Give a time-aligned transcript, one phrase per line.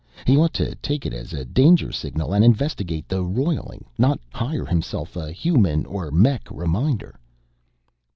[0.25, 4.65] He ought to take it as a danger signal and investigate the roiling, not hire
[4.65, 7.19] himself a human or mech reminder."